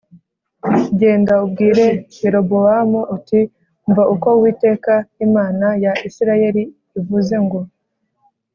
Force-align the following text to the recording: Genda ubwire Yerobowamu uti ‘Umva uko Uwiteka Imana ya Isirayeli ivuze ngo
Genda 0.99 1.33
ubwire 1.45 1.85
Yerobowamu 2.21 3.01
uti 3.15 3.39
‘Umva 3.85 4.03
uko 4.13 4.27
Uwiteka 4.37 4.93
Imana 5.25 5.67
ya 5.83 5.93
Isirayeli 6.07 6.63
ivuze 6.99 7.35
ngo 7.45 7.59